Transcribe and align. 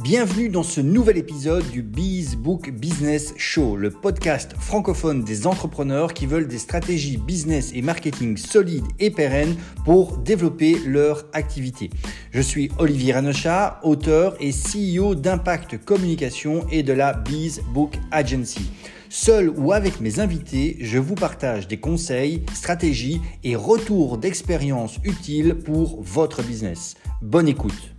Bienvenue 0.00 0.48
dans 0.48 0.62
ce 0.62 0.80
nouvel 0.80 1.18
épisode 1.18 1.68
du 1.70 1.82
Bees 1.82 2.36
Book 2.36 2.70
Business 2.70 3.34
Show, 3.36 3.74
le 3.74 3.90
podcast 3.90 4.52
francophone 4.56 5.24
des 5.24 5.48
entrepreneurs 5.48 6.14
qui 6.14 6.26
veulent 6.26 6.46
des 6.46 6.58
stratégies 6.58 7.16
business 7.16 7.72
et 7.74 7.82
marketing 7.82 8.36
solides 8.36 8.86
et 9.00 9.10
pérennes 9.10 9.56
pour 9.84 10.18
développer 10.18 10.78
leur 10.86 11.24
activité. 11.32 11.90
Je 12.30 12.40
suis 12.40 12.70
Olivier 12.78 13.14
Ranocha, 13.14 13.80
auteur 13.82 14.36
et 14.38 14.52
CEO 14.52 15.16
d'Impact 15.16 15.84
Communication 15.84 16.64
et 16.70 16.84
de 16.84 16.92
la 16.92 17.12
Bees 17.14 17.60
Book 17.74 17.98
Agency. 18.12 18.70
Seul 19.08 19.50
ou 19.50 19.72
avec 19.72 20.00
mes 20.00 20.20
invités, 20.20 20.76
je 20.80 20.98
vous 20.98 21.16
partage 21.16 21.66
des 21.66 21.80
conseils, 21.80 22.44
stratégies 22.54 23.20
et 23.42 23.56
retours 23.56 24.18
d'expérience 24.18 25.00
utiles 25.02 25.56
pour 25.56 26.00
votre 26.00 26.44
business. 26.44 26.94
Bonne 27.20 27.48
écoute. 27.48 27.96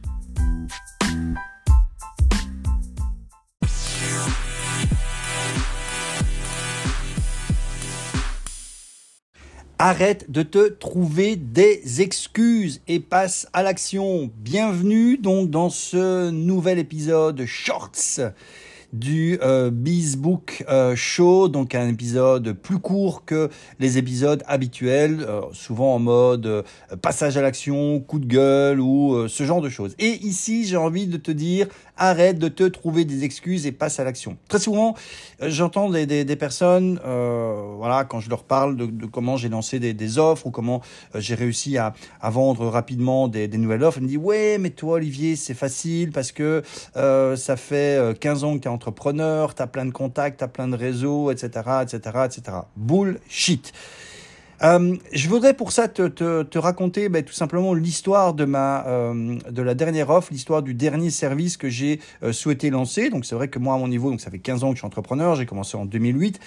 Arrête 9.82 10.30
de 10.30 10.44
te 10.44 10.68
trouver 10.68 11.38
des 11.38 12.02
excuses 12.02 12.82
et 12.90 13.00
passe 13.00 13.48
à 13.54 13.64
l'action. 13.64 14.30
Bienvenue 14.36 15.18
donc 15.18 15.50
dans 15.52 15.70
ce 15.70 16.32
nouvel 16.32 16.80
épisode 16.80 17.46
Shorts 17.46 18.20
du 18.92 19.40
euh, 19.42 19.70
Bizbook 19.72 20.66
euh, 20.68 20.96
Show, 20.96 21.48
donc 21.48 21.76
un 21.76 21.88
épisode 21.88 22.54
plus 22.54 22.80
court 22.80 23.24
que 23.24 23.50
les 23.80 23.98
épisodes 23.98 24.44
habituels, 24.48 25.22
euh, 25.22 25.42
souvent 25.54 25.96
en 25.96 26.00
mode 26.00 26.66
passage 27.02 27.38
à 27.38 27.41
l'action, 27.41 28.00
coup 28.00 28.20
de 28.20 28.26
gueule 28.26 28.80
ou 28.80 29.27
ce 29.27 29.43
genre 29.46 29.62
de 29.62 29.70
choses. 29.70 29.96
Et 29.99 30.18
ici, 30.26 30.66
j'ai 30.66 30.77
envie 30.77 31.08
de 31.08 31.18
te 31.18 31.32
dire, 31.32 31.68
arrête 32.00 32.40
de 32.40 32.48
te 32.48 32.64
trouver 32.64 33.05
des 33.05 33.24
excuses 33.24 33.68
et 33.68 33.72
passe 33.72 34.00
à 34.00 34.04
l'action. 34.04 34.38
Très 34.48 34.60
souvent, 34.60 34.96
j'entends 35.42 35.90
des, 35.90 36.05
des, 36.05 36.26
des, 36.26 36.36
personnes, 36.36 37.00
voilà, 37.04 38.05
quand 38.05 38.20
je 38.20 38.30
leur 38.30 38.44
parle 38.44 38.76
de, 38.76 38.86
de 38.86 39.05
comment 39.05 39.38
j'ai 39.38 39.50
lancé 39.50 39.80
des, 39.80 39.94
des, 39.94 40.18
offres 40.18 40.48
ou 40.48 40.52
comment 40.52 40.82
j'ai 41.16 41.36
réussi 41.36 41.77
à, 41.77 41.94
à, 42.22 42.30
vendre 42.30 42.68
rapidement 42.68 43.27
des, 43.27 43.48
nouvelles 43.50 43.84
offres, 43.84 44.00
ils 44.00 44.04
me 44.04 44.08
disent, 44.08 44.18
ouais, 44.18 44.58
mais 44.60 44.72
toi, 44.72 44.96
Olivier, 44.96 45.36
c'est 45.36 45.54
facile 45.54 46.12
parce 46.12 46.32
que 46.32 46.64
ça 46.94 47.55
fait 47.58 48.18
15 48.20 48.44
ans 48.44 48.55
que 48.55 48.64
tu 48.64 48.68
es 48.68 48.72
entrepreneur, 48.72 49.54
tu 49.54 49.62
as 49.62 49.68
plein 49.68 49.86
de 49.86 49.92
contacts, 49.92 50.40
tu 50.40 50.44
as 50.44 50.48
plein 50.48 50.68
de 50.68 50.76
réseaux, 50.76 51.32
etc., 51.32 51.50
etc., 51.84 52.00
etc. 52.26 52.58
Bullshit. 52.76 53.74
Euh, 54.63 54.96
je 55.13 55.29
voudrais 55.29 55.54
pour 55.54 55.71
ça 55.71 55.88
te, 55.88 56.07
te, 56.07 56.43
te 56.43 56.57
raconter 56.57 57.10
ben, 57.10 57.24
tout 57.24 57.34
simplement 57.34 57.74
l'histoire 57.74 58.34
de 58.34 58.46
ma 58.46 58.85
euh, 58.88 59.38
de 59.49 59.62
la 59.62 59.74
dernière 59.74 60.10
offre, 60.10 60.29
l'histoire 60.32 60.62
du 60.62 60.74
dernier 60.74 61.10
service 61.10 61.57
que 61.57 61.70
j'ai 61.70 61.99
euh, 62.24 62.34
souhaité 62.34 62.70
lancer. 62.70 63.10
Donc 63.10 63.26
c'est 63.26 63.35
vrai 63.35 63.48
que 63.48 63.60
moi 63.60 63.76
à 63.76 63.77
mon 63.77 63.87
niveau, 63.87 64.09
donc 64.09 64.22
ça 64.22 64.31
fait 64.31 64.40
15 64.40 64.63
ans 64.63 64.69
que 64.69 64.75
je 64.75 64.80
suis 64.80 64.88
entrepreneur, 64.88 65.35
j'ai 65.35 65.46
commencé 65.46 65.78
en 65.78 65.85
2008. 65.85 66.40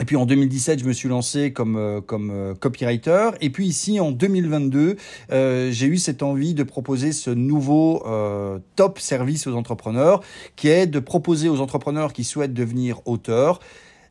Et 0.00 0.06
puis 0.06 0.16
en 0.16 0.24
2017, 0.24 0.80
je 0.80 0.86
me 0.86 0.94
suis 0.94 1.10
lancé 1.10 1.52
comme 1.52 1.76
euh, 1.76 2.00
comme 2.00 2.54
copywriter. 2.58 3.30
Et 3.42 3.50
puis 3.50 3.66
ici 3.66 4.00
en 4.00 4.10
2022, 4.10 4.96
euh, 5.30 5.70
j'ai 5.70 5.86
eu 5.86 5.98
cette 5.98 6.22
envie 6.22 6.54
de 6.54 6.62
proposer 6.62 7.12
ce 7.12 7.28
nouveau 7.28 8.02
euh, 8.06 8.58
top 8.74 8.98
service 8.98 9.46
aux 9.46 9.54
entrepreneurs, 9.54 10.22
qui 10.56 10.68
est 10.68 10.86
de 10.86 10.98
proposer 10.98 11.50
aux 11.50 11.60
entrepreneurs 11.60 12.14
qui 12.14 12.24
souhaitent 12.24 12.54
devenir 12.54 13.00
auteurs 13.04 13.60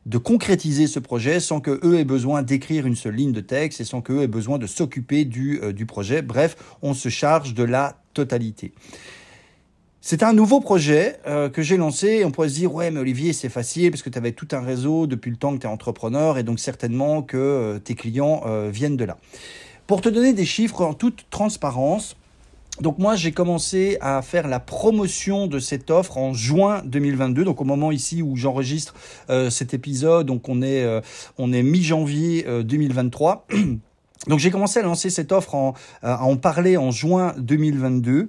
de 0.06 0.18
concrétiser 0.18 0.86
ce 0.86 0.98
projet 0.98 1.40
sans 1.40 1.60
que 1.60 1.80
eux 1.84 1.98
aient 1.98 2.04
besoin 2.04 2.42
d'écrire 2.42 2.86
une 2.86 2.96
seule 2.96 3.14
ligne 3.14 3.32
de 3.32 3.40
texte 3.40 3.80
et 3.80 3.84
sans 3.84 4.00
qu'eux 4.00 4.22
aient 4.22 4.28
besoin 4.28 4.58
de 4.58 4.66
s'occuper 4.66 5.24
du, 5.24 5.60
du 5.72 5.86
projet. 5.86 6.22
Bref, 6.22 6.56
on 6.82 6.94
se 6.94 7.08
charge 7.08 7.54
de 7.54 7.62
la 7.62 7.96
totalité. 8.14 8.72
C'est 10.04 10.24
un 10.24 10.32
nouveau 10.32 10.58
projet 10.58 11.20
euh, 11.28 11.48
que 11.48 11.62
j'ai 11.62 11.76
lancé. 11.76 12.24
On 12.24 12.32
pourrait 12.32 12.48
se 12.48 12.54
dire, 12.54 12.74
ouais, 12.74 12.90
mais 12.90 12.98
Olivier, 12.98 13.32
c'est 13.32 13.48
facile 13.48 13.92
parce 13.92 14.02
que 14.02 14.10
tu 14.10 14.18
avais 14.18 14.32
tout 14.32 14.48
un 14.50 14.60
réseau 14.60 15.06
depuis 15.06 15.30
le 15.30 15.36
temps 15.36 15.54
que 15.54 15.60
tu 15.60 15.66
es 15.68 15.70
entrepreneur 15.70 16.38
et 16.38 16.42
donc 16.42 16.58
certainement 16.58 17.22
que 17.22 17.36
euh, 17.36 17.78
tes 17.78 17.94
clients 17.94 18.42
euh, 18.44 18.68
viennent 18.68 18.96
de 18.96 19.04
là. 19.04 19.16
Pour 19.86 20.00
te 20.00 20.08
donner 20.08 20.32
des 20.32 20.44
chiffres 20.44 20.82
en 20.82 20.92
toute 20.92 21.26
transparence, 21.30 22.16
donc 22.80 22.98
moi 22.98 23.16
j'ai 23.16 23.32
commencé 23.32 23.98
à 24.00 24.22
faire 24.22 24.48
la 24.48 24.58
promotion 24.58 25.46
de 25.46 25.58
cette 25.58 25.90
offre 25.90 26.16
en 26.18 26.32
juin 26.32 26.82
2022, 26.84 27.44
donc 27.44 27.60
au 27.60 27.64
moment 27.64 27.92
ici 27.92 28.22
où 28.22 28.36
j'enregistre 28.36 28.94
cet 29.50 29.74
épisode, 29.74 30.26
donc 30.26 30.48
on 30.48 30.62
est 30.62 31.02
on 31.38 31.52
est 31.52 31.62
mi-janvier 31.62 32.46
2023. 32.64 33.46
Donc 34.28 34.38
j'ai 34.38 34.50
commencé 34.50 34.78
à 34.78 34.82
lancer 34.82 35.10
cette 35.10 35.32
offre, 35.32 35.74
à 36.02 36.24
en 36.24 36.36
parler 36.36 36.76
en 36.76 36.92
juin 36.92 37.34
2022. 37.38 38.28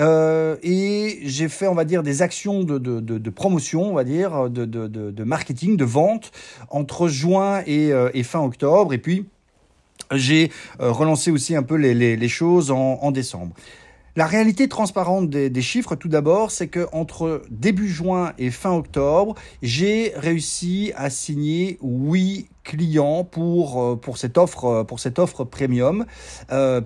Euh, 0.00 0.56
et 0.62 1.18
j'ai 1.24 1.48
fait, 1.48 1.68
on 1.68 1.74
va 1.74 1.84
dire, 1.84 2.02
des 2.02 2.22
actions 2.22 2.64
de, 2.64 2.78
de, 2.78 3.30
promotion, 3.30 3.90
on 3.90 3.94
va 3.94 4.04
dire, 4.04 4.48
de, 4.48 5.24
marketing, 5.24 5.76
de 5.76 5.84
vente 5.84 6.32
entre 6.70 7.08
juin 7.08 7.62
et, 7.66 7.92
euh, 7.92 8.08
et 8.14 8.22
fin 8.22 8.40
octobre. 8.40 8.94
Et 8.94 8.98
puis, 8.98 9.26
j'ai 10.12 10.50
euh, 10.80 10.90
relancé 10.90 11.30
aussi 11.30 11.54
un 11.56 11.62
peu 11.62 11.76
les, 11.76 12.28
choses 12.28 12.70
en, 12.70 13.10
décembre. 13.10 13.54
La 14.16 14.26
réalité 14.26 14.66
transparente 14.66 15.28
des, 15.28 15.62
chiffres, 15.62 15.94
tout 15.94 16.08
d'abord, 16.08 16.50
c'est 16.50 16.68
que 16.68 16.86
entre 16.92 17.42
début 17.50 17.88
juin 17.88 18.32
et 18.38 18.50
fin 18.50 18.72
octobre, 18.72 19.34
j'ai 19.62 20.12
réussi 20.16 20.92
à 20.96 21.10
signer 21.10 21.78
huit 21.82 22.48
clients 22.64 23.24
pour 23.24 23.80
euh, 23.80 23.94
pour 23.94 24.18
cette 24.18 24.38
offre 24.38 24.64
euh, 24.64 24.84
pour 24.84 24.98
cette 24.98 25.18
offre 25.18 25.44
premium, 25.44 26.06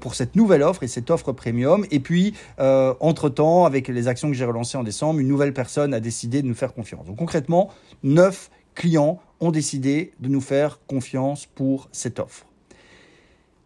pour 0.01 0.15
cette 0.15 0.37
nouvelle 0.37 0.63
offre 0.63 0.83
et 0.83 0.89
cette 0.89 1.11
offre 1.11 1.33
premium. 1.33 1.87
Et 1.91 2.01
puis 2.01 2.35
entre 2.59 3.29
temps, 3.29 3.65
avec 3.65 3.89
les 3.89 4.09
actions 4.09 4.29
que 4.29 4.35
j'ai 4.35 4.45
relancées 4.45 4.77
en 4.77 4.83
décembre, 4.83 5.21
une 5.21 5.29
nouvelle 5.29 5.55
personne 5.55 5.95
a 5.95 6.01
décidé 6.01 6.43
de 6.43 6.49
nous 6.49 6.55
faire 6.55 6.75
confiance. 6.75 7.07
Donc 7.07 7.17
concrètement, 7.17 7.71
neuf 8.03 8.51
clients 8.75 9.21
ont 9.41 9.51
décidé 9.51 10.13
de 10.21 10.29
nous 10.29 10.41
faire 10.41 10.81
confiance 10.87 11.47
pour 11.47 11.89
cette 11.93 12.19
offre. 12.19 12.50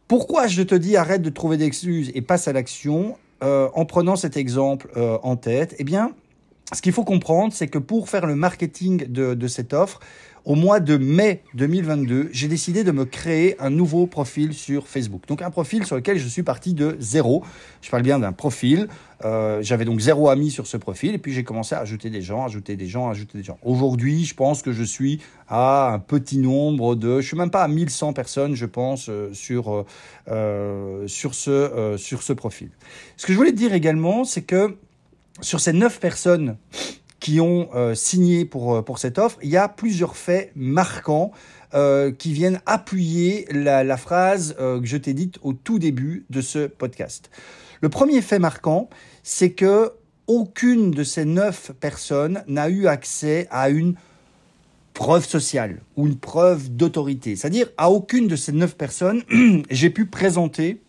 Pourquoi 0.09 0.47
je 0.47 0.63
te 0.63 0.75
dis 0.75 0.97
arrête 0.97 1.23
de 1.23 1.31
trouver 1.31 1.57
des 1.57 1.65
excuses 1.65 2.11
et 2.15 2.21
passe 2.21 2.47
à 2.49 2.53
l'action 2.53 3.17
euh, 3.43 3.69
en 3.75 3.85
prenant 3.85 4.17
cet 4.17 4.37
exemple 4.37 4.89
euh, 4.97 5.19
en 5.23 5.37
tête, 5.37 5.75
eh 5.79 5.85
bien, 5.85 6.13
ce 6.73 6.81
qu'il 6.81 6.93
faut 6.93 7.05
comprendre, 7.05 7.53
c'est 7.53 7.69
que 7.69 7.79
pour 7.79 8.09
faire 8.09 8.27
le 8.27 8.35
marketing 8.35 9.07
de, 9.09 9.47
cette 9.47 9.75
offre, 9.75 10.01
au 10.45 10.57
mois 10.57 10.81
de 10.81 10.99
mai 10.99 11.43
2022, 11.55 12.29
j'ai 12.33 12.49
décidé 12.49 12.85
de 12.85 12.91
me 12.91 13.07
créer 13.07 13.57
un 13.63 13.71
nouveau 13.71 14.07
profil 14.07 14.53
sur 14.53 14.87
Facebook. 14.87 15.23
Donc 15.27 15.41
un 15.41 15.51
profil 15.51 15.87
sur 15.87 15.97
lequel 15.97 16.19
je 16.19 16.29
suis 16.29 16.43
parti 16.43 16.75
de 16.75 16.97
zéro. 17.01 17.43
Je 17.81 17.91
parle 17.91 18.03
bien 18.03 18.19
d'un 18.19 18.33
profil. 18.33 18.89
Euh, 19.25 19.63
J'avais 19.63 19.87
donc 19.87 20.01
zéro 20.01 20.29
ami 20.29 20.51
sur 20.51 20.67
ce 20.67 20.77
profil 20.77 21.15
et 21.15 21.19
puis 21.19 21.33
j'ai 21.33 21.45
commencé 21.45 21.75
à 21.75 21.81
ajouter 21.81 22.11
des 22.11 22.21
gens, 22.21 22.45
ajouter 22.45 22.77
des 22.77 22.89
gens, 22.89 23.09
ajouter 23.09 23.39
des 23.39 23.45
gens. 23.45 23.59
Aujourd'hui, 23.63 24.27
je 24.27 24.35
pense 24.35 24.61
que 24.61 24.73
je 24.73 24.83
suis 24.83 25.21
à 25.49 25.93
un 25.95 25.99
petit 25.99 26.37
nombre 26.37 26.95
de, 26.95 27.23
je 27.23 27.27
suis 27.27 27.39
même 27.39 27.51
pas 27.51 27.63
à 27.63 27.69
1100 27.69 28.13
personnes, 28.13 28.55
je 28.55 28.67
pense, 28.67 29.09
euh, 29.09 29.33
sur 29.33 29.87
euh, 30.29 31.07
sur 31.07 31.35
ce 31.35 31.95
sur 31.97 32.23
ce 32.23 32.35
profil. 32.35 32.69
Ce 33.17 33.25
que 33.25 33.33
je 33.33 33.39
voulais 33.39 33.53
te 33.53 33.57
dire 33.57 33.73
également, 33.73 34.25
c'est 34.25 34.43
que 34.43 34.77
sur 35.41 35.61
ces 35.61 35.73
neuf 35.73 36.01
personnes 36.01 36.57
qui 37.21 37.41
ont 37.41 37.71
euh, 37.75 37.95
signé 37.95 38.45
pour, 38.45 38.75
euh, 38.75 38.83
pour 38.83 38.99
cette 38.99 39.19
offre, 39.19 39.39
il 39.43 39.49
y 39.49 39.57
a 39.57 39.69
plusieurs 39.69 40.15
faits 40.15 40.53
marquants 40.55 41.33
euh, 41.73 42.13
qui 42.13 42.33
viennent 42.33 42.61
appuyer 42.67 43.47
la, 43.51 43.97
phrase 43.97 44.55
que 44.59 44.85
je 44.85 44.97
t'ai 44.97 45.15
dite 45.15 45.39
au 45.43 45.55
tout 45.55 45.79
début 45.79 46.27
de 46.29 46.41
ce 46.41 46.67
podcast. 46.67 47.31
Le 47.81 47.89
premier 47.89 48.21
fait 48.21 48.39
marquant, 48.39 48.91
c'est 49.23 49.53
que 49.53 49.93
aucune 50.27 50.91
de 50.91 51.03
ces 51.03 51.25
neuf 51.25 51.73
personnes 51.81 52.45
n'a 52.47 52.69
eu 52.69 52.87
accès 52.87 53.47
à 53.51 53.71
une 53.71 53.95
preuve 54.93 55.27
sociale 55.27 55.81
ou 55.97 56.07
une 56.07 56.17
preuve 56.17 56.71
d'autorité. 56.71 57.37
C'est-à-dire, 57.37 57.69
à 57.77 57.91
aucune 57.91 58.29
de 58.29 58.37
ces 58.37 58.53
neuf 58.53 58.77
personnes, 58.77 59.23
j'ai 59.71 59.91
pu 59.91 60.07
présenter 60.07 60.83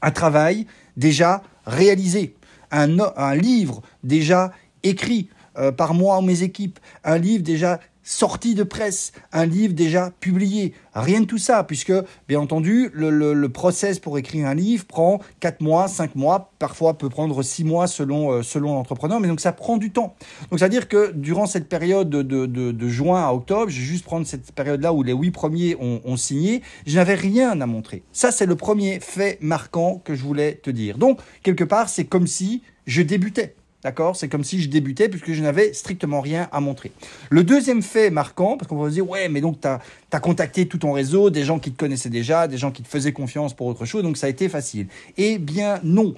un 0.00 0.10
travail 0.10 0.66
déjà 0.96 1.42
réalisé, 1.66 2.34
un, 2.72 3.34
livre 3.34 3.82
déjà 4.02 4.52
écrit, 4.82 5.28
euh, 5.58 5.70
par 5.70 5.94
moi 5.94 6.18
ou 6.18 6.22
mes 6.22 6.42
équipes, 6.42 6.80
un 7.04 7.18
livre 7.18 7.44
déjà 7.44 7.78
sorti 8.02 8.54
de 8.54 8.62
presse, 8.62 9.12
un 9.32 9.46
livre 9.46 9.74
déjà 9.74 10.10
publié. 10.20 10.74
Rien 10.94 11.20
de 11.20 11.26
tout 11.26 11.38
ça, 11.38 11.64
puisque, 11.64 11.92
bien 12.28 12.40
entendu, 12.40 12.90
le, 12.92 13.10
le, 13.10 13.48
process 13.48 13.98
pour 13.98 14.18
écrire 14.18 14.46
un 14.46 14.54
livre 14.54 14.84
prend 14.84 15.20
4 15.40 15.60
mois, 15.60 15.88
5 15.88 16.16
mois, 16.16 16.52
parfois 16.58 16.98
peut 16.98 17.08
prendre 17.08 17.42
6 17.42 17.64
mois 17.64 17.86
selon, 17.86 18.32
euh, 18.32 18.42
selon 18.42 18.74
l'entrepreneur, 18.74 19.20
mais 19.20 19.28
donc 19.28 19.40
ça 19.40 19.52
prend 19.52 19.76
du 19.76 19.90
temps. 19.90 20.14
Donc 20.50 20.58
c'est-à-dire 20.58 20.88
que 20.88 21.12
durant 21.12 21.46
cette 21.46 21.68
période 21.68 22.10
de, 22.10 22.22
de, 22.22 22.46
de, 22.46 22.88
juin 22.88 23.22
à 23.22 23.32
octobre, 23.32 23.68
je 23.68 23.78
vais 23.78 23.86
juste 23.86 24.04
prendre 24.04 24.26
cette 24.26 24.52
période-là 24.52 24.92
où 24.92 25.02
les 25.02 25.12
8 25.12 25.30
premiers 25.30 25.76
ont 25.78 26.16
signé, 26.16 26.62
je 26.86 26.96
n'avais 26.96 27.14
rien 27.14 27.60
à 27.60 27.66
montrer. 27.66 28.02
Ça, 28.12 28.32
c'est 28.32 28.46
le 28.46 28.56
premier 28.56 29.00
fait 29.00 29.38
marquant 29.40 30.00
que 30.04 30.14
je 30.14 30.22
voulais 30.22 30.54
te 30.54 30.70
dire. 30.70 30.98
Donc, 30.98 31.20
quelque 31.42 31.64
part, 31.64 31.88
c'est 31.88 32.04
comme 32.04 32.26
si 32.26 32.62
je 32.86 33.02
débutais. 33.02 33.54
D'accord? 33.82 34.16
C'est 34.16 34.28
comme 34.28 34.44
si 34.44 34.60
je 34.60 34.68
débutais 34.68 35.08
puisque 35.08 35.32
je 35.32 35.42
n'avais 35.42 35.72
strictement 35.72 36.20
rien 36.20 36.48
à 36.52 36.60
montrer. 36.60 36.92
Le 37.30 37.42
deuxième 37.42 37.82
fait 37.82 38.10
marquant, 38.10 38.56
parce 38.56 38.68
qu'on 38.68 38.76
va 38.76 38.88
se 38.88 38.94
dire, 38.94 39.08
ouais, 39.08 39.28
mais 39.28 39.40
donc 39.40 39.60
tu 39.60 39.68
as, 39.68 40.20
contacté 40.20 40.66
tout 40.66 40.78
ton 40.78 40.92
réseau, 40.92 41.30
des 41.30 41.44
gens 41.44 41.58
qui 41.58 41.72
te 41.72 41.78
connaissaient 41.78 42.10
déjà, 42.10 42.46
des 42.46 42.58
gens 42.58 42.70
qui 42.70 42.82
te 42.82 42.88
faisaient 42.88 43.12
confiance 43.12 43.54
pour 43.54 43.66
autre 43.66 43.84
chose, 43.84 44.02
donc 44.02 44.16
ça 44.16 44.26
a 44.26 44.30
été 44.30 44.48
facile. 44.48 44.86
Eh 45.16 45.38
bien 45.38 45.80
non. 45.82 46.14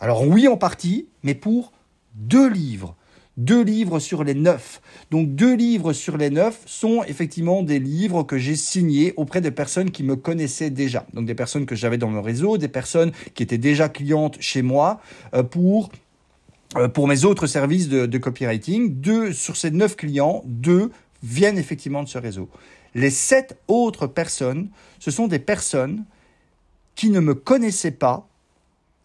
Alors 0.00 0.26
oui 0.26 0.46
en 0.46 0.56
partie, 0.56 1.08
mais 1.22 1.34
pour 1.34 1.72
deux 2.14 2.48
livres 2.48 2.94
deux 3.38 3.62
livres 3.62 4.00
sur 4.00 4.24
les 4.24 4.34
neuf. 4.34 4.82
Donc 5.10 5.34
deux 5.34 5.54
livres 5.54 5.92
sur 5.92 6.16
les 6.16 6.28
neuf 6.28 6.60
sont 6.66 7.04
effectivement 7.04 7.62
des 7.62 7.78
livres 7.78 8.24
que 8.24 8.36
j'ai 8.36 8.56
signés 8.56 9.14
auprès 9.16 9.40
de 9.40 9.48
personnes 9.48 9.90
qui 9.90 10.02
me 10.02 10.16
connaissaient 10.16 10.70
déjà. 10.70 11.06
Donc 11.14 11.24
des 11.24 11.36
personnes 11.36 11.64
que 11.64 11.76
j'avais 11.76 11.98
dans 11.98 12.08
mon 12.08 12.20
réseau, 12.20 12.58
des 12.58 12.68
personnes 12.68 13.12
qui 13.34 13.44
étaient 13.44 13.56
déjà 13.56 13.88
clientes 13.88 14.36
chez 14.40 14.62
moi 14.62 15.00
euh, 15.34 15.44
pour 15.44 15.90
pour 16.92 17.08
mes 17.08 17.24
autres 17.24 17.46
services 17.46 17.88
de, 17.88 18.06
de 18.06 18.18
copywriting. 18.18 19.00
Deux 19.00 19.32
sur 19.32 19.56
ces 19.56 19.70
neuf 19.70 19.96
clients, 19.96 20.42
deux 20.46 20.90
viennent 21.22 21.58
effectivement 21.58 22.02
de 22.02 22.08
ce 22.08 22.18
réseau. 22.18 22.48
Les 22.94 23.10
sept 23.10 23.58
autres 23.68 24.06
personnes, 24.06 24.68
ce 24.98 25.10
sont 25.10 25.28
des 25.28 25.38
personnes 25.38 26.04
qui 26.94 27.10
ne 27.10 27.20
me 27.20 27.34
connaissaient 27.34 27.90
pas 27.90 28.26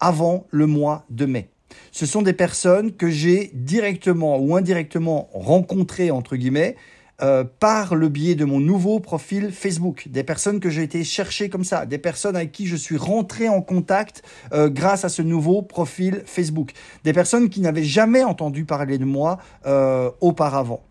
avant 0.00 0.46
le 0.50 0.66
mois 0.66 1.04
de 1.10 1.26
mai 1.26 1.48
ce 1.92 2.06
sont 2.06 2.22
des 2.22 2.32
personnes 2.32 2.92
que 2.92 3.08
j'ai 3.08 3.50
directement 3.54 4.38
ou 4.38 4.56
indirectement 4.56 5.28
rencontrées, 5.32 6.10
entre 6.10 6.36
guillemets, 6.36 6.76
euh, 7.22 7.44
par 7.44 7.94
le 7.94 8.08
biais 8.08 8.34
de 8.34 8.44
mon 8.44 8.58
nouveau 8.58 8.98
profil 8.98 9.52
Facebook, 9.52 10.08
des 10.08 10.24
personnes 10.24 10.58
que 10.58 10.68
j'ai 10.68 10.82
été 10.82 11.04
chercher 11.04 11.48
comme 11.48 11.62
ça, 11.62 11.86
des 11.86 11.98
personnes 11.98 12.34
avec 12.34 12.50
qui 12.50 12.66
je 12.66 12.74
suis 12.74 12.96
rentré 12.96 13.48
en 13.48 13.62
contact 13.62 14.24
euh, 14.52 14.68
grâce 14.68 15.04
à 15.04 15.08
ce 15.08 15.22
nouveau 15.22 15.62
profil 15.62 16.24
Facebook, 16.26 16.72
des 17.04 17.12
personnes 17.12 17.50
qui 17.50 17.60
n'avaient 17.60 17.84
jamais 17.84 18.24
entendu 18.24 18.64
parler 18.64 18.98
de 18.98 19.04
moi 19.04 19.38
euh, 19.64 20.10
auparavant. 20.20 20.82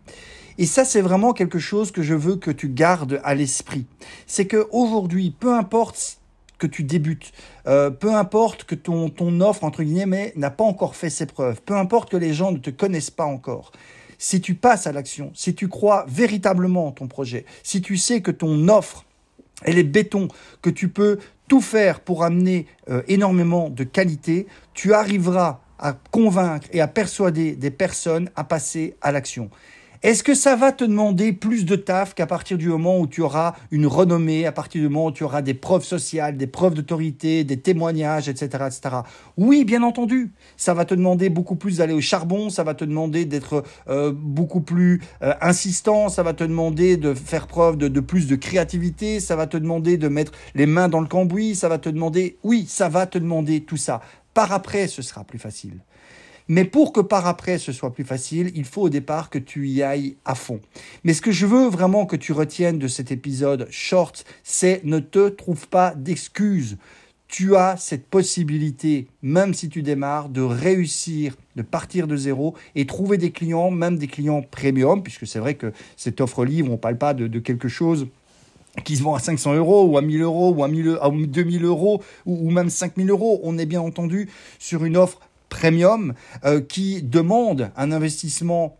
Et 0.56 0.64
ça, 0.64 0.86
c'est 0.86 1.02
vraiment 1.02 1.34
quelque 1.34 1.58
chose 1.58 1.90
que 1.90 2.02
je 2.02 2.14
veux 2.14 2.36
que 2.36 2.50
tu 2.50 2.70
gardes 2.70 3.20
à 3.22 3.34
l'esprit. 3.34 3.84
C'est 4.26 4.46
que 4.46 4.66
aujourd'hui, 4.72 5.30
peu 5.38 5.52
importe 5.52 6.20
que 6.56 6.66
tu 6.66 6.84
débutes, 6.84 7.32
peu 7.64 8.14
importe 8.14 8.64
que 8.64 8.76
ton, 8.76 9.10
ton 9.10 9.40
offre, 9.40 9.64
entre 9.64 9.82
guillemets, 9.82 10.32
n'a 10.36 10.50
pas 10.50 10.64
encore 10.64 10.94
fait 10.94 11.10
ses 11.10 11.26
preuves, 11.26 11.60
peu 11.60 11.74
importe 11.76 12.08
que 12.08 12.16
les 12.16 12.32
gens 12.32 12.52
ne 12.52 12.58
te 12.58 12.70
connaissent 12.70 13.10
pas 13.10 13.24
encore, 13.24 13.72
si 14.24 14.40
tu 14.40 14.54
passes 14.54 14.86
à 14.86 14.92
l'action, 14.92 15.30
si 15.34 15.54
tu 15.54 15.68
crois 15.68 16.06
véritablement 16.08 16.86
en 16.86 16.92
ton 16.92 17.08
projet, 17.08 17.44
si 17.62 17.82
tu 17.82 17.98
sais 17.98 18.22
que 18.22 18.30
ton 18.30 18.68
offre, 18.68 19.04
elle 19.64 19.76
est 19.76 19.82
béton, 19.82 20.28
que 20.62 20.70
tu 20.70 20.88
peux 20.88 21.18
tout 21.46 21.60
faire 21.60 22.00
pour 22.00 22.24
amener 22.24 22.66
euh, 22.88 23.02
énormément 23.06 23.68
de 23.68 23.84
qualité, 23.84 24.46
tu 24.72 24.94
arriveras 24.94 25.60
à 25.78 25.92
convaincre 26.10 26.66
et 26.72 26.80
à 26.80 26.88
persuader 26.88 27.54
des 27.54 27.70
personnes 27.70 28.30
à 28.34 28.44
passer 28.44 28.94
à 29.02 29.12
l'action. 29.12 29.50
Est-ce 30.04 30.22
que 30.22 30.34
ça 30.34 30.54
va 30.54 30.70
te 30.70 30.84
demander 30.84 31.32
plus 31.32 31.64
de 31.64 31.76
taf 31.76 32.12
qu'à 32.12 32.26
partir 32.26 32.58
du 32.58 32.68
moment 32.68 33.00
où 33.00 33.06
tu 33.06 33.22
auras 33.22 33.54
une 33.70 33.86
renommée, 33.86 34.44
à 34.44 34.52
partir 34.52 34.82
du 34.82 34.90
moment 34.90 35.06
où 35.06 35.12
tu 35.12 35.24
auras 35.24 35.40
des 35.40 35.54
preuves 35.54 35.82
sociales, 35.82 36.36
des 36.36 36.46
preuves 36.46 36.74
d'autorité, 36.74 37.42
des 37.42 37.58
témoignages, 37.58 38.28
etc., 38.28 38.64
etc. 38.66 38.96
Oui, 39.38 39.64
bien 39.64 39.82
entendu. 39.82 40.34
Ça 40.58 40.74
va 40.74 40.84
te 40.84 40.94
demander 40.94 41.30
beaucoup 41.30 41.56
plus 41.56 41.78
d'aller 41.78 41.94
au 41.94 42.02
charbon, 42.02 42.50
ça 42.50 42.64
va 42.64 42.74
te 42.74 42.84
demander 42.84 43.24
d'être 43.24 43.64
euh, 43.88 44.12
beaucoup 44.14 44.60
plus 44.60 45.00
euh, 45.22 45.32
insistant, 45.40 46.10
ça 46.10 46.22
va 46.22 46.34
te 46.34 46.44
demander 46.44 46.98
de 46.98 47.14
faire 47.14 47.46
preuve 47.46 47.78
de, 47.78 47.88
de 47.88 48.00
plus 48.00 48.26
de 48.26 48.36
créativité, 48.36 49.20
ça 49.20 49.36
va 49.36 49.46
te 49.46 49.56
demander 49.56 49.96
de 49.96 50.08
mettre 50.08 50.32
les 50.54 50.66
mains 50.66 50.90
dans 50.90 51.00
le 51.00 51.08
cambouis, 51.08 51.54
ça 51.54 51.70
va 51.70 51.78
te 51.78 51.88
demander, 51.88 52.36
oui, 52.44 52.66
ça 52.68 52.90
va 52.90 53.06
te 53.06 53.16
demander 53.16 53.62
tout 53.62 53.78
ça. 53.78 54.02
Par 54.34 54.52
après, 54.52 54.86
ce 54.86 55.00
sera 55.00 55.24
plus 55.24 55.38
facile. 55.38 55.78
Mais 56.48 56.64
pour 56.64 56.92
que 56.92 57.00
par 57.00 57.26
après 57.26 57.58
ce 57.58 57.72
soit 57.72 57.92
plus 57.92 58.04
facile, 58.04 58.52
il 58.54 58.64
faut 58.64 58.82
au 58.82 58.88
départ 58.90 59.30
que 59.30 59.38
tu 59.38 59.68
y 59.68 59.82
ailles 59.82 60.16
à 60.24 60.34
fond. 60.34 60.60
Mais 61.02 61.14
ce 61.14 61.22
que 61.22 61.32
je 61.32 61.46
veux 61.46 61.68
vraiment 61.68 62.04
que 62.04 62.16
tu 62.16 62.32
retiennes 62.32 62.78
de 62.78 62.88
cet 62.88 63.10
épisode 63.10 63.66
short, 63.70 64.24
c'est 64.42 64.84
ne 64.84 64.98
te 64.98 65.28
trouve 65.28 65.68
pas 65.68 65.94
d'excuses. 65.94 66.76
Tu 67.28 67.56
as 67.56 67.76
cette 67.78 68.06
possibilité, 68.06 69.08
même 69.22 69.54
si 69.54 69.70
tu 69.70 69.82
démarres, 69.82 70.28
de 70.28 70.42
réussir, 70.42 71.34
de 71.56 71.62
partir 71.62 72.06
de 72.06 72.16
zéro 72.16 72.54
et 72.74 72.84
trouver 72.84 73.16
des 73.16 73.30
clients, 73.30 73.70
même 73.70 73.98
des 73.98 74.06
clients 74.06 74.42
premium, 74.42 75.02
puisque 75.02 75.26
c'est 75.26 75.38
vrai 75.38 75.54
que 75.54 75.72
cette 75.96 76.20
offre 76.20 76.44
livre, 76.44 76.68
on 76.68 76.72
ne 76.72 76.76
parle 76.76 76.98
pas 76.98 77.14
de, 77.14 77.38
quelque 77.38 77.68
chose 77.68 78.06
qui 78.84 78.96
se 78.96 79.02
vend 79.02 79.14
à 79.14 79.18
500 79.18 79.54
euros 79.54 79.86
ou 79.86 79.96
à 79.96 80.02
1000 80.02 80.20
euros 80.20 80.52
ou 80.52 80.62
à, 80.62 80.68
2000 80.68 81.64
euros 81.64 82.02
ou, 82.26 82.48
ou 82.48 82.50
même 82.50 82.68
5000 82.68 83.08
euros. 83.08 83.40
On 83.42 83.56
est 83.56 83.66
bien 83.66 83.80
entendu 83.80 84.28
sur 84.58 84.84
une 84.84 84.96
offre 84.96 85.20
premium 85.54 86.14
euh, 86.44 86.60
qui 86.60 87.00
demande 87.02 87.70
un 87.76 87.92
investissement 87.92 88.76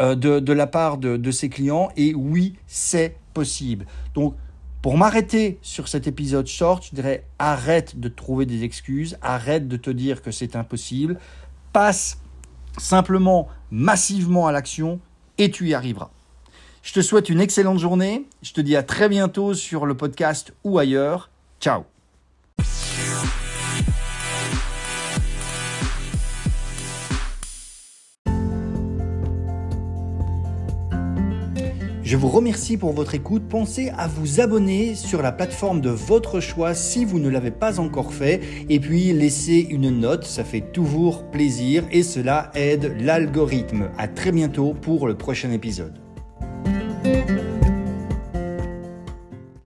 euh, 0.00 0.14
de, 0.14 0.52
la 0.52 0.66
part 0.66 0.96
de, 0.96 1.30
ses 1.30 1.48
clients 1.48 1.90
et 1.96 2.14
oui, 2.14 2.56
c'est 2.66 3.16
possible. 3.34 3.86
Donc, 4.14 4.34
pour 4.82 4.96
m'arrêter 4.96 5.58
sur 5.62 5.88
cet 5.88 6.06
épisode 6.06 6.46
short, 6.46 6.86
je 6.88 6.94
dirais 6.94 7.24
arrête 7.38 8.00
de 8.00 8.08
trouver 8.08 8.46
des 8.46 8.64
excuses, 8.64 9.18
arrête 9.20 9.68
de 9.68 9.76
te 9.76 9.90
dire 9.90 10.22
que 10.22 10.30
c'est 10.30 10.56
impossible, 10.56 11.18
passe 11.72 12.18
simplement 12.78 13.48
massivement 13.70 14.46
à 14.46 14.52
l'action 14.52 15.00
et 15.38 15.50
tu 15.50 15.68
y 15.68 15.74
arriveras. 15.74 16.10
Je 16.82 16.92
te 16.92 17.00
souhaite 17.00 17.28
une 17.28 17.40
excellente 17.40 17.78
journée, 17.78 18.26
je 18.42 18.52
te 18.52 18.60
dis 18.60 18.76
à 18.76 18.82
très 18.82 19.08
bientôt 19.08 19.54
sur 19.54 19.86
le 19.86 19.96
podcast 19.96 20.54
ou 20.64 20.78
ailleurs. 20.78 21.30
Ciao 21.60 21.95
Je 32.06 32.16
vous 32.16 32.28
remercie 32.28 32.76
pour 32.76 32.92
votre 32.92 33.16
écoute. 33.16 33.48
Pensez 33.48 33.90
à 33.98 34.06
vous 34.06 34.40
abonner 34.40 34.94
sur 34.94 35.22
la 35.22 35.32
plateforme 35.32 35.80
de 35.80 35.90
votre 35.90 36.38
choix 36.38 36.72
si 36.72 37.04
vous 37.04 37.18
ne 37.18 37.28
l'avez 37.28 37.50
pas 37.50 37.80
encore 37.80 38.14
fait. 38.14 38.40
Et 38.70 38.78
puis 38.78 39.12
laissez 39.12 39.66
une 39.70 39.90
note, 39.90 40.22
ça 40.22 40.44
fait 40.44 40.72
toujours 40.72 41.28
plaisir 41.32 41.82
et 41.90 42.04
cela 42.04 42.52
aide 42.54 42.94
l'algorithme. 43.00 43.90
À 43.98 44.06
très 44.06 44.30
bientôt 44.30 44.72
pour 44.72 45.08
le 45.08 45.16
prochain 45.16 45.50
épisode. 45.50 46.05